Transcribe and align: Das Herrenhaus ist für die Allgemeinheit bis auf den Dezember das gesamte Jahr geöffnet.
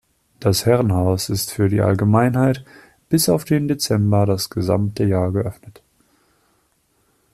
Das 0.39 0.65
Herrenhaus 0.65 1.29
ist 1.29 1.51
für 1.51 1.69
die 1.69 1.81
Allgemeinheit 1.81 2.65
bis 3.09 3.29
auf 3.29 3.43
den 3.43 3.67
Dezember 3.67 4.25
das 4.25 4.49
gesamte 4.49 5.03
Jahr 5.03 5.31
geöffnet. 5.31 5.83